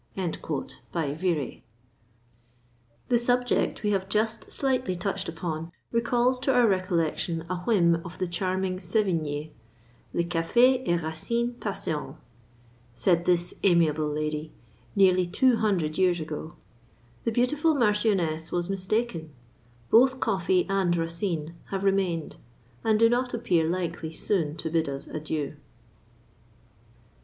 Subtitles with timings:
[0.15, 1.63] VIREY.
[3.09, 8.17] The subject we have just slightly touched upon recalls to our recollection a whim of
[8.17, 9.51] the charming Sévigné:
[10.11, 12.15] "Le café et Racine passeront,"
[12.95, 14.51] said this amiable lady,
[14.95, 16.55] nearly two hundred years ago.
[17.23, 19.29] The beautiful marchioness was mistaken:
[19.91, 22.37] both coffee and Racine have remained,
[22.83, 25.57] and do not appear likely soon to bid us adieu.